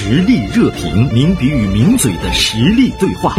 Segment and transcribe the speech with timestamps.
[0.00, 3.34] 实力热评，名笔与名嘴的实力对话。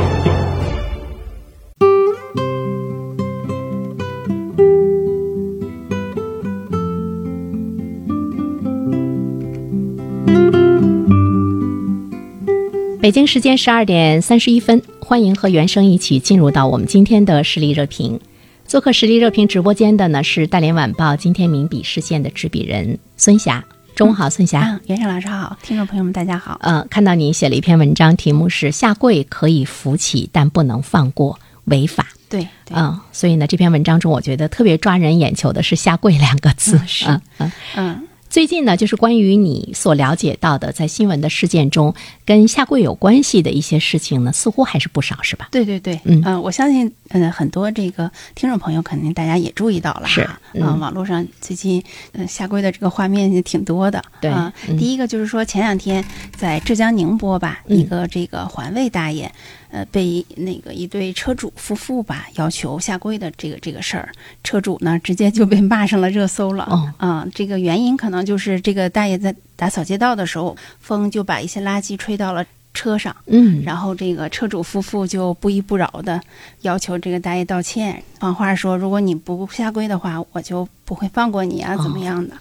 [12.99, 18.19] 北京时间十二点三十一分，欢迎和原生一起进入到我们今天的实力热评。
[18.67, 23.63] 做客实力热评直播间的呢是大连晚报今天名笔视线的执笔人孙霞。
[23.99, 24.61] 中午好，孙霞。
[24.61, 26.57] 嗯，袁胜老师好，听众朋友们大家好。
[26.61, 32.07] 呃，看到你写了一篇文章，题目是“下跪可以扶起，但不能放过，违法”。
[32.29, 36.77] 对，对嗯，所以呢，这篇文章中，我觉得特别抓人眼球的是“下跪”两个字。
[36.77, 37.05] 嗯是
[37.39, 38.07] 嗯嗯。
[38.29, 45.47] 嗯最近呢，就是关于你所了解到的，在新闻的事件中跟下跪有关系的一些事情呢，似乎还是不少，是吧？
[45.51, 46.21] 对对对，嗯。
[46.23, 50.21] 呃我相信，呃，很多这个听众朋友肯定大家也注意到了哈，是
[50.53, 50.79] 嗯、嗯。
[50.79, 54.77] 网络上最近呃下跪的这个画面也挺多的，对啊嗯。
[54.77, 56.05] 第一个就是说前两天
[56.37, 57.77] 在浙江宁波吧，嗯。
[57.79, 59.31] 一个这个环卫大爷，
[59.71, 64.11] 呃，被那个一对车主夫妇吧要求下跪的这个这个事儿，
[64.43, 73.15] 车主呢直接就被骂上了热搜了，哦啊、这个原因可能就是这个大爷在打扫街道的时候，风就把一些垃圾吹到了车上。
[73.27, 76.19] 嗯，然后这个车主夫妇就不依不饶的
[76.61, 82.35] 要求这个大爷道歉，放话说如果你不下跪的话，我就不会放过你啊，哦怎么样的？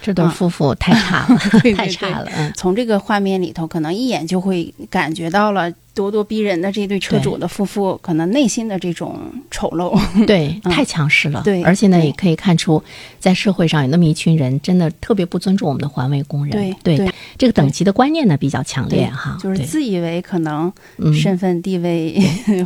[0.00, 1.38] 这对夫妇太差了，
[1.76, 2.28] 太差了。
[2.34, 9.18] 嗯，从这个画面里头，可能一眼就会感觉到了咄咄逼人的这对车主的夫妇可能内心的这种
[9.50, 9.98] 丑陋。
[10.26, 11.42] 对，嗯太强势了。
[11.44, 12.82] 对而且呢，也可以看出，
[13.20, 16.50] 在社会上有那么一群人，真的特别不尊重我们的环卫工人。
[16.50, 19.36] 对对对这个等级的观念呢比较强烈哈。
[19.42, 22.18] 就是自以为可能嗯身份地位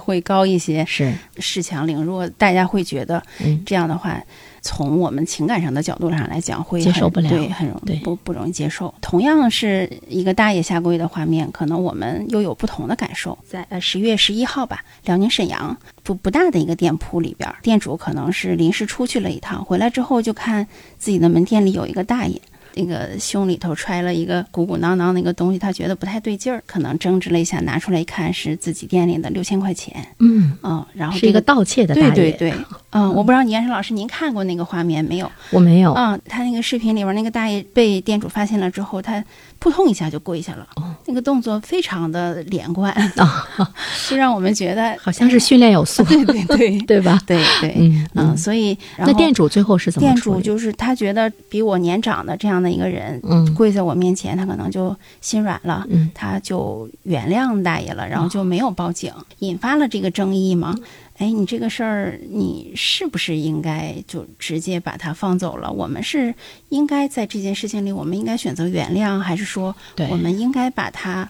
[0.02, 4.22] 会高一些， 是恃强凌弱，大家会觉得嗯这样的话，
[4.62, 8.92] 从我们情感上的角度上来讲，会接受不了对，很容对不不容易接受。
[9.00, 13.36] 同样是一个大爷下跪的画面，可能我们又有不同的感受。
[13.48, 20.68] 在呃十月十一号吧，辽宁沈阳不不大的一个店铺里边，店主可能是临时出去了一趟，回来之后就看
[20.98, 22.40] 自己的门店里有一个大爷。
[22.76, 32.10] 那个胸里头揣了一个鼓鼓囊囊的一个东西，他觉得不太对劲儿，可能争执了一下，拿出来一看是自己店里的六千块钱，嗯，嗯，然后是一个这个盗窃的大爷。
[32.10, 32.50] 对对。
[32.50, 32.54] 对，
[32.90, 35.30] 嗯，我不知道严生老师您看过那个画面没有？
[35.50, 35.92] 我没有。
[35.94, 39.24] 嗯，他那个视频里边那个大爷被店主发现了之后，他
[39.58, 40.66] 扑通一下就跪下了，
[41.06, 43.48] 那个动作非常的连贯，啊，
[44.08, 46.80] 就让我们觉得好像是训练有素，对对对。
[46.86, 47.18] 对吧？
[47.26, 53.54] 对对，嗯嗯，所以然那后店主最后是怎么店主就是他觉得比我年长的这样的一个人，嗯。
[53.54, 56.10] 跪在我面前，他可能就心软了，嗯。
[56.14, 60.74] 他就原谅大爷了，然后就没有报警，引发了这个争议嘛。
[61.18, 65.72] 哎，你这个事儿，你是不是应该就直接把他放走了？
[65.72, 66.34] 我们是
[66.68, 69.74] 应该在这件事情里，我们应该选择原谅，还是说
[70.10, 71.26] 我们应该把他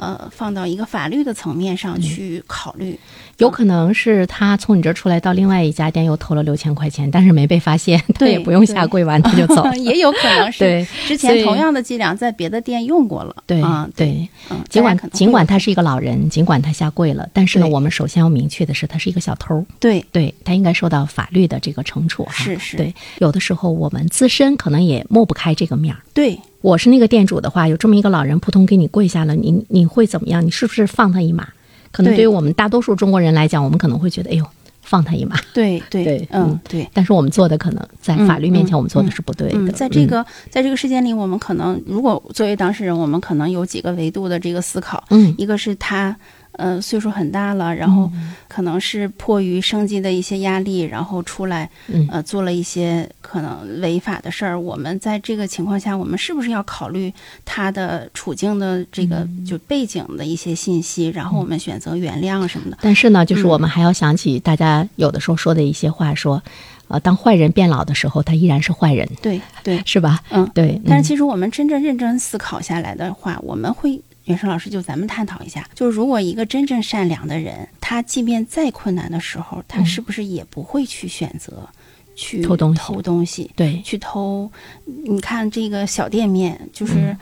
[0.00, 2.98] 呃放到一个法律的层面上去考虑？
[3.36, 9.76] 有可能是他从你这儿出来到另外一家店又偷了六千块钱，但是没被发现，他也不用下跪完他就走了。
[9.78, 13.34] 也有可能 是对之前同样的伎俩在别的店用过了。
[13.46, 22.32] 对啊，对，嗯，尽管尽管他是一个老人，尽管他下跪了，但是呢，我们首先要明确的是，他是一个小偷，对对他应该受到法律的这个惩处哈。
[22.32, 26.00] 是是对，有的时候我们自身可能也抹不开这个面儿。
[26.12, 30.44] 对我是那个店主的话，有这么一个老人扑通给你跪下了，你你会怎么样？
[30.44, 31.48] 你是不是放他一马？
[31.90, 34.44] 可能对对于我们大多数中国人来讲，我们可能会觉得，哎呦，
[34.82, 35.36] 放他一马。
[35.52, 36.88] 对对对嗯嗯对。
[36.92, 39.58] 但是我们做的可能在法律面前，嗯我们做的是不对的。
[39.58, 45.02] 嗯，在这个在这个事件里，我们可能如果作为当事人，我们可能有几个维度的这个思考。
[45.10, 46.16] 嗯，一个是他
[46.52, 48.10] 呃岁数很大了，然后
[48.48, 54.58] 可能是迫于生计的一些压力，然后出来嗯呃做了一些可能违法的事儿。
[54.58, 57.12] 我们在这个情况下，我们是不是要考虑
[57.44, 62.78] 他的处境的这个嗯就背景的一些信息，然后我们选择原谅什么的？
[62.80, 66.42] 但是呢，就是嗯我们还要想起大家有的时候说的一些话，说，
[66.88, 70.20] 呃，当坏人变老的时候，他依然是坏人，对对，是吧？
[70.30, 70.48] 嗯。
[70.52, 70.72] 对。
[70.72, 74.00] 嗯但是其实我们真正认真思考下来的话，我们会。
[74.30, 79.86] 袁生老师，就咱们探讨一下，就是如果一个真正善良的人，他即便再困难的时候，他嗯。
[79.86, 81.68] 是不是也不会去选择
[82.14, 84.50] 去偷东西偷东西，对，去偷？
[84.84, 87.18] 你看这个小店面，就是嗯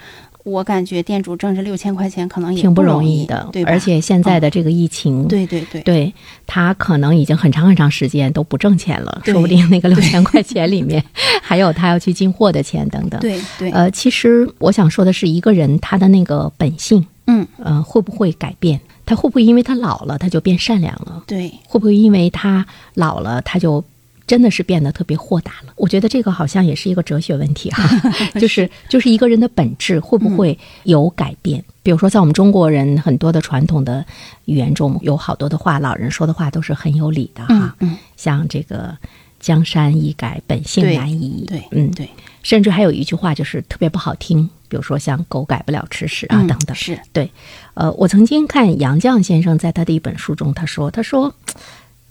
[0.49, 3.62] 我感觉店主挣这六千块钱可能也挺不容易的，对？
[3.65, 6.15] 而且现在的这个疫情，对对对对
[6.47, 11.03] 他可能已经很长很长时间都不挣钱了，说不定那个六千块 钱里面
[11.43, 13.21] 还有他要去进货的钱等等。
[13.21, 18.81] 对对，呃，其实我想说的是，一个人他的那个本性，嗯，呃，会不会改变？
[19.05, 21.23] 他会不会因为他老了他就变善良了？
[21.27, 23.83] 对会不会因为他老了他就
[24.29, 25.73] 真的是变得特别豁达了。
[25.75, 27.83] 我觉得这个好像也是一个哲学问题哈，
[28.39, 31.65] 就是就是一个人的本质会不会有改变？
[31.83, 34.05] 比如说，在我们中国人很多的传统的
[34.45, 37.75] 语言中，有好多的话，老人说的话都是很有理的哈。
[37.81, 38.95] 嗯，像这个
[39.41, 41.47] “江山易改，本性难移”。
[41.49, 42.09] 对，嗯，对。
[42.43, 46.77] 甚至还有一句话就是特别不好听，比如说像“狗改不了吃屎”啊等等。
[46.77, 47.31] 是对。
[47.73, 51.35] 呃，我曾经看杨绛先生在他的一本书中，他说：“他说，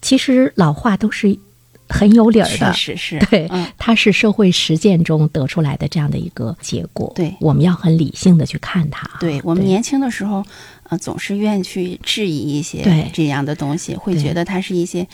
[0.01, 1.37] 其实老话都是。”
[1.89, 7.11] 很有理儿的，是是，对，它是社会实践中得出来的这样的一个结果。
[7.15, 9.09] 对，我们要很理性的去看它。
[9.19, 10.43] 对我们年轻的时候，
[10.89, 15.07] 呃，总是愿意去质疑一些这样的东西，会觉得它是一些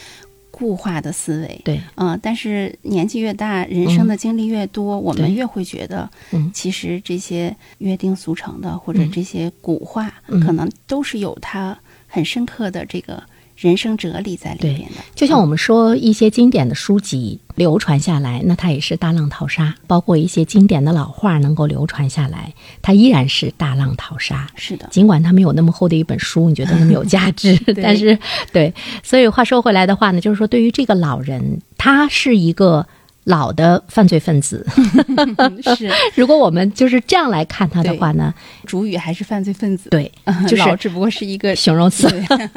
[0.50, 1.62] 固化的思维。
[1.64, 10.14] 对，嗯，但是年纪越大，人生的经历越多，我们越会觉得，嗯，其实这些约定俗成的或者这些古话，
[10.46, 11.78] 可能都是有它
[12.08, 13.22] 很深刻的这个。
[13.56, 24.50] 人生哲理在里面的，就像我们说一些经典的书籍流传下来，那它也是大浪淘沙；包括一些经典的老话能够流传下来，它依然是大浪淘沙。
[24.56, 28.18] 是的，尽管它没有那么厚的一本书，你觉得那么有价 值，但是
[28.52, 28.74] 对。
[29.04, 32.86] 所以话说回来的话呢，就是说对于这个老人，他是一个。
[33.26, 34.66] 老的犯罪分子。
[35.76, 38.34] 是， 如果我们就是这样来看他的话呢，
[38.66, 40.12] 主语还是犯罪分子，对，
[40.48, 42.08] 就是只不过是一个形容词，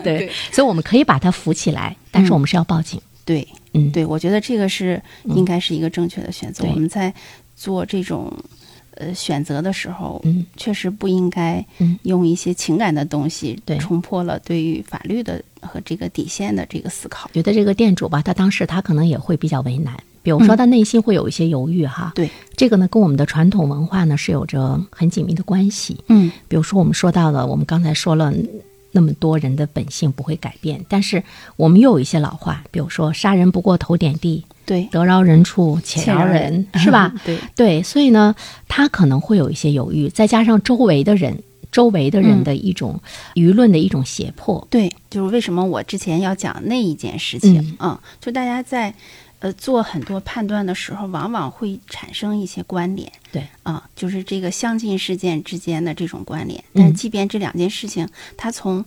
[0.02, 6.64] 对，所以我们可以把他扶起来，但是我们是要报警，对，嗯，对，我觉得这个是应该是一个正确的选择。
[6.64, 7.12] 我们在
[7.54, 8.32] 做这种
[8.96, 11.64] 呃选择的时候，嗯，确实不应该
[12.02, 13.78] 用一些情感的东西对。
[13.78, 17.30] 冲破了对于法律的和这个底线的这个思考。
[17.32, 19.94] 觉得这个店主吧，他当时他可能也会比较为难。
[20.26, 22.10] 比如说，他内心会有一些犹豫，哈。
[22.16, 25.96] 对，这个呢，跟我们的传统文化呢是有着很紧密的关系。
[26.08, 28.34] 嗯，比如说，我们说到了，我们刚才说了
[28.90, 31.22] 那么多人的本性不会改变，但是
[31.54, 37.14] 我们又有一些老话，比如说“杀人不过头点地”，对，“得饶人处且饶人”，是吧？
[37.24, 38.34] 对对，所以呢，
[38.66, 41.40] 他可能会有一些犹豫，再加上周围的人、
[41.70, 43.00] 周围的人的一种
[43.36, 44.66] 舆论的一种胁迫。
[44.68, 48.92] 对，就是为什么我之前要讲那一件事情嗯，就大家在。
[49.46, 53.10] 呃，做很多判断的时候，往往会产生一些关联。
[53.30, 56.62] 对，啊，就是这个相近事件之间的这种关联。
[56.74, 58.84] 但即便这两件事情，它从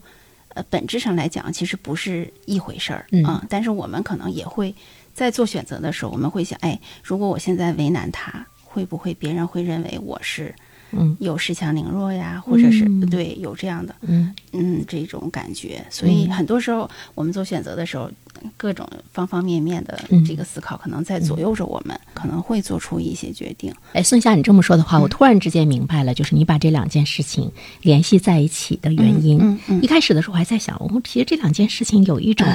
[0.50, 3.46] 呃本质上来讲，其实不是一回事儿啊。
[3.50, 4.76] 但是我们可能也会
[5.14, 10.54] 在做选择的时候，我们会想，哎，如果我现在为难他，会不会别人会认为我是？
[10.92, 15.86] 嗯，有恃强凌弱呀，或者是对有这样的，嗯嗯，这种感觉。
[15.90, 18.10] 所以很多时候我们做选择的时候，
[18.58, 23.74] 各种方方面面的这个思考，可能在左右着我们，可能会做出一些决定。
[23.94, 27.52] 哎，孙霞，你这么说的话，我突然之间明白了，就是你把这两件事情
[27.82, 29.60] 联系在一起的原因。
[29.82, 32.48] 一开始的时候，我还在想，我们其实这两件事情有一种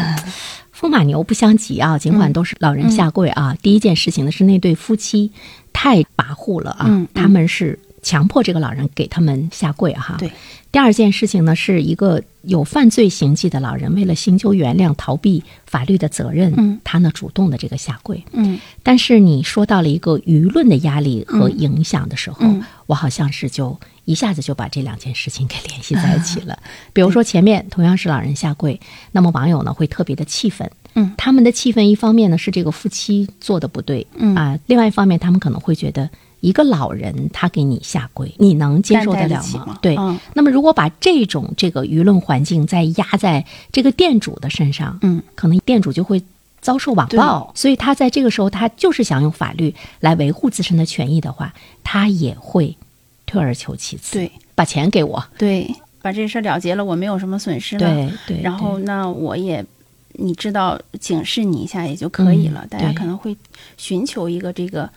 [0.73, 3.57] 风马牛不相及啊，尽管都是老人下跪啊。
[3.63, 5.31] 第一件事情呢，是那对夫妻
[5.73, 7.79] 太跋扈了啊，他们是。
[8.05, 10.15] 强迫这个老人给他们下跪哈。
[10.21, 10.31] 对。
[10.71, 18.59] 第二件事情呢，是一个有犯罪行迹的老人，为了寻求原谅、逃避法律的责任，嗯，他呢主动的这个下跪，嗯。
[18.83, 22.45] 但是你说到了一个舆论的压力和影响的时候，
[22.87, 26.59] 我好像是就一下子就把这两件事情给联系在一起了。
[26.93, 28.81] 比如说前面同样是老人下跪，
[29.13, 36.11] 那么网友呢会特别的气愤，嗯，他们的气愤一方面呢是这个夫妻做的不对，嗯啊，另外一方面他们可能会觉得。
[36.45, 39.79] 一个老人，他给你下跪，你能接受得了吗？
[39.81, 39.97] 对。
[40.35, 46.23] 那么，如果把这种这个舆论环境再压在这个店主的身上，嗯，可能店主就会
[46.61, 47.51] 遭受网暴。
[47.55, 52.77] 所以他在这个时候，他就是想用法律来维护自身的权益的话，他也会
[53.25, 58.43] 退而求其次，对，把钱给我，对，把这事儿了结了，我没有什么损失了，对对。
[58.43, 59.65] 然后，那我也
[60.13, 62.67] 你知道警示你一下也就可以了。
[62.69, 63.35] 大家可能会
[63.79, 64.91] 寻求一个这个。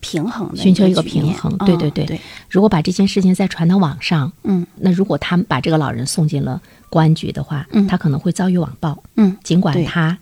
[0.00, 2.20] 平衡的，寻求一个平衡，对对对。
[2.48, 10.16] 如果把这件事情再传到网上，嗯，那如果他们把这个老人送进了公安局的话，嗯，他可能会遭遇网暴，嗯，尽管他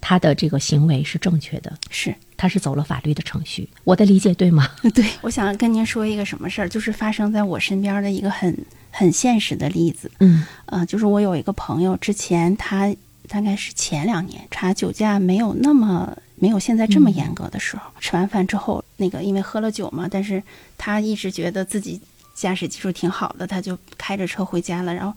[0.00, 2.14] 他的这个行为是正确的，是。
[2.36, 4.66] 他是走了法律的程序，我的理解对吗？
[4.94, 8.56] 对，我想跟您说一个什么事儿，就是发生在我身边的一个很
[8.90, 12.90] 很现实的例子，嗯，呃，就是我有一个朋友，之前他
[13.28, 16.16] 大概是前两年查酒驾没有那么。
[16.40, 20.42] 没有现在这么严格的时候，吃完饭之后，那个因为喝了酒嘛，但是
[20.76, 22.00] 他一直觉得自己
[22.34, 25.14] 驾驶技术挺好的，他就开着车回家了，然后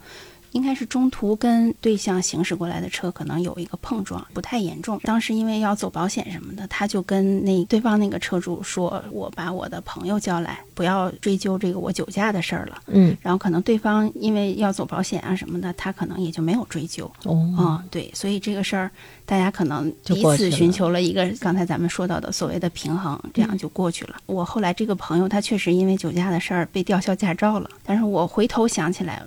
[0.54, 4.98] 应该是中途跟对向行驶过来的车可能有一个碰撞，不太严重。
[5.02, 17.04] 当时因为要走保险什么的，他就跟那对方那个车主说：“我把我的朋友叫来，不要追究这个我酒驾的事儿了。”嗯，然后可能对方因为要走保险啊什么的，他可能也就没有追究。
[17.24, 18.88] 哦，嗯，对，所以这个事儿
[19.26, 24.14] 大家可能彼此寻求了一个刚才咱们说到的所谓的平衡，这样就过去了。
[24.26, 29.20] 我后来这个朋友他确实因为酒驾的事儿被吊销驾照了，但是我回头想起来，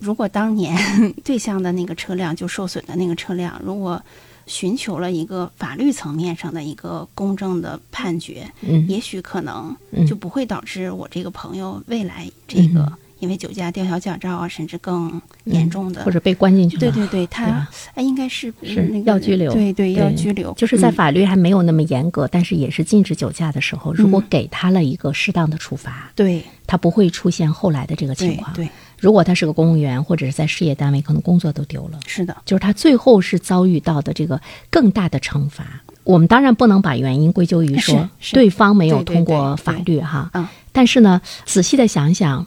[0.00, 0.76] 如果当年
[1.22, 4.02] 对象的那个车辆就受损的那个车辆，如果
[4.46, 8.84] 寻求了一个法律层面上的一个公正的判决，嗯。
[8.88, 10.04] 也许可能嗯。
[10.06, 12.92] 就不会导致我这个朋友未来这个嗯。
[13.20, 16.80] 因为酒驾吊销驾照啊，甚至更严重的或者被关进去了。
[16.80, 19.52] 对对对，他哎应该是是那个要拘留。
[19.52, 20.92] 对对，要拘留，就是在嗯。
[20.92, 26.42] 法律还没有那么严格，但是也是禁止酒驾的时候，如果给他了一个适当的处罚，对。
[26.66, 28.54] 他不会出现后来的这个情对况。
[28.54, 28.68] 对，
[29.00, 31.98] 如果他是个公务员或者是在事业单位，可能工作都丢了。
[32.06, 34.40] 是的，就是他最后是遭遇到的这个
[34.70, 35.64] 更大的惩罚。
[36.04, 40.46] 我们当然不能把原因归咎于说对方没有通过法律哈，嗯。
[40.72, 42.46] 但是呢，仔细的想想，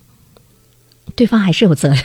[1.15, 1.97] 对方还是有责任，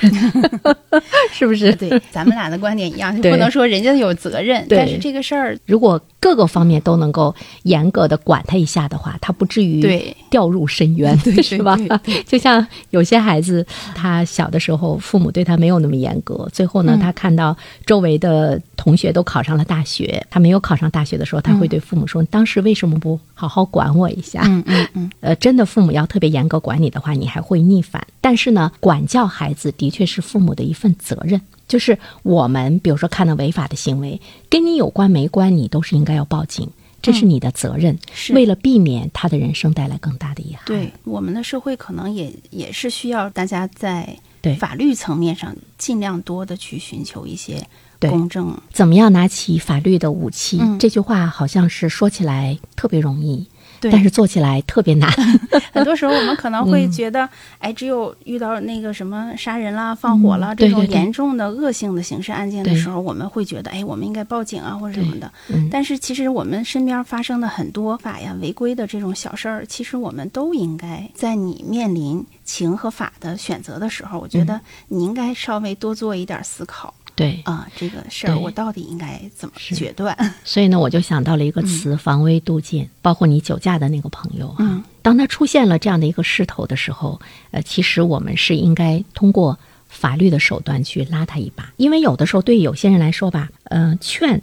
[1.32, 1.74] 是不是？
[1.74, 4.78] 对，咱们俩的观点一样，就不能说人家有责任，对。
[4.78, 12.22] 但是这个事儿，如果各个方面都能够严格的管他一下的话，他不至于对掉入深渊， 对是吧对？
[12.26, 17.56] 就像有些孩子，他小的时候父母对他没有那么严格，最后呢，嗯他看到
[17.86, 28.04] 周围的同学都考上了大学，他没有考上大学的时候，他会对父母说：“当时为什么不好好管我一下？”嗯嗯嗯， 呃，真的父母要特别严格管你的话，你还会逆反。
[28.20, 31.40] 但是呢，管教孩子的确是父母的一份责任。
[31.68, 36.68] 就是我们比如说看到违法的行为，跟你有关没关，你都是应该要报警，
[37.00, 40.64] 这是你的责任，嗯是为了避免他的人生带来更大的遗憾。
[40.66, 47.62] 对，我们的社会可能也也是需要大家在对法律层面上尽量多的去寻求一些
[48.00, 50.58] 公正，怎么样拿起法律的武器？
[50.60, 53.48] 嗯这句话好像是说起来特别容易，对
[53.80, 55.10] 但是做起来特别难。
[55.72, 56.70] 很多时候我们可能嗯。
[56.70, 65.30] 会觉得，哎，只有遇到那个什么杀人啦、放火啦、这种严重的恶性的刑事案件的时候，我们会觉得，哎，我们应该报警啊，或者什么的。
[65.48, 65.68] 嗯。
[65.70, 74.46] 但是其实我们身边发生的很多法呀、违规的这种小事儿，其实我们都应该在你面临情和法的选择的时候，我觉嗯。
[74.46, 79.74] 得你应该稍微多做一点思考对，啊，这个事儿我到底应该怎么是。
[79.74, 80.16] 决断？
[80.44, 84.84] 所以呢，我就想到了一个词“防微杜渐”，包括你酒驾的那个朋友啊、嗯。
[85.02, 87.20] 当他出现了这样的一个势头的时候，
[87.50, 89.58] 呃，其实我们是应该通过
[89.88, 94.40] 法律的手段去拉他一把，因为有的时候对有些人来说吧，呃，劝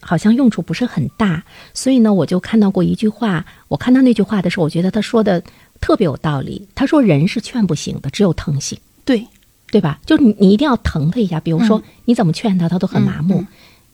[0.00, 5.40] 好像用处不是很大，所以呢，我就看到过一句话，我看到那句话的时候，我觉得他说的
[5.80, 6.66] 特别有道理。
[6.74, 9.26] 他说：“人是劝不醒的，只有疼醒。”对，
[9.70, 9.98] 对吧？
[10.06, 11.38] 就是你，你一定要疼他一下。
[11.40, 13.44] 比如说，嗯你怎么劝他，他都很麻木。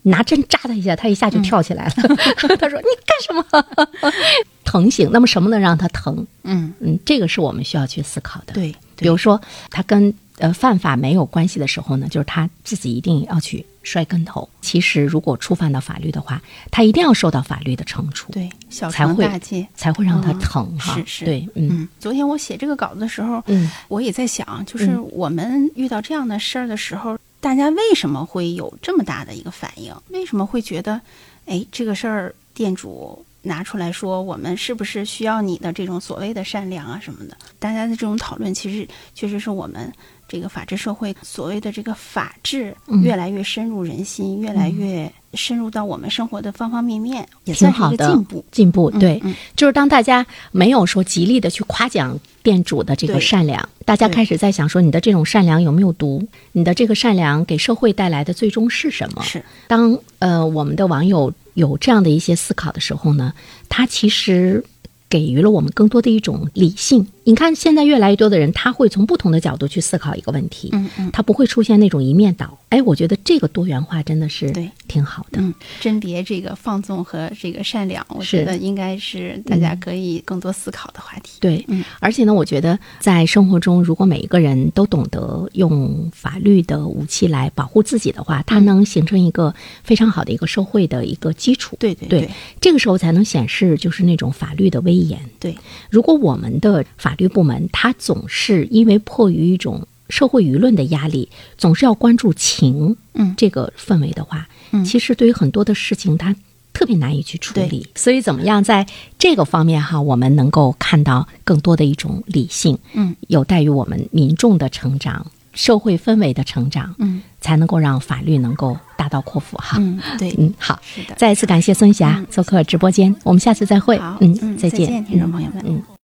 [0.07, 1.93] 拿针扎他一下，他一下就跳起来了。
[2.59, 4.13] 他说：“你干什么？”
[4.63, 5.09] 疼醒。
[5.11, 6.27] 那么什么能让他疼？
[6.43, 9.41] 嗯，嗯，这个是我们需要去思考的。，对，比如说
[9.71, 14.49] 他跟呃犯法没有关系的时候呢，就是他自己一定要去摔跟头。
[14.61, 19.65] 其实如果触犯到法律的话，他一定要受到法律的惩处，对，小才会惩大戒。
[19.77, 20.97] 才会让他嗯疼哈。
[20.97, 29.95] 是是对，嗯嗯，昨天我写这个稿子的时候，嗯我也在想，就是嗯我们遇到这样的事儿的时候，大家为什么会有这么大的一个反应？
[30.09, 31.01] 为什么会觉得，
[31.47, 37.37] 哎，这个事儿店主拿出来说，我们是不是需要你的这种所谓的善良啊什么的？
[37.59, 39.93] 大家的这种讨论，其实确实是我们
[40.29, 43.03] 这个法治社会所谓的这个法治嗯。
[43.03, 48.45] 越来越深入人心，越来越深入到我们生活的方方面面，也挺算是一个好的进步。
[48.51, 49.35] 进步，嗯对，嗯。
[49.57, 56.27] 就是当大家没有说极力的去夸奖店主的这个善良，大家开始在想说你的这种善良有没有毒？
[56.53, 59.23] 你的这个善良给社会带来的最终是什么？
[59.23, 63.33] 是，当呃我们的网友有这样的一些思考的时候呢，
[63.69, 64.65] 他其实
[65.09, 67.07] 给予了我们更多的一种理性。
[67.27, 72.59] 你看，现在越来越多的人，他会从不同的角度去思考一个问题，嗯嗯他不会出现那种一面倒。
[72.69, 75.41] 哎，我觉得这个多元化真的是对挺好的。
[75.41, 81.39] 嗯，甄别这个放纵和这个善良，我觉得应该是大家可以更多思考的话题。
[81.41, 91.75] 对，嗯而且呢，我觉得在生活中，如果每一个人都懂得用法律的武器来保护自己的话，它能形成一个非常好的一个社会的一个基础。
[91.81, 92.29] 对对对，
[92.61, 95.19] 这个时候才能显示就是那种法律的威严。
[95.39, 95.57] 对
[95.91, 106.35] 如果我们的法律部门他总是因为迫于一种社会舆论的压力，总是要关注情嗯这个氛围的话，嗯其实对于很多的事情它。
[106.77, 108.85] 特别难以去处理，所以怎么样在
[109.17, 119.77] 这个方面哈，我们能够看到更多的一种理性，嗯，有待于我们民众的成长社会氛围的成长，嗯才能够让法律能够大刀阔斧哈。
[119.79, 121.15] 嗯，对，嗯，好，是的。
[121.15, 124.01] 再一次感谢孙霞做客直播间，我们下次再会。
[124.21, 125.63] 嗯，再见，听众朋友们。
[125.67, 125.83] 嗯。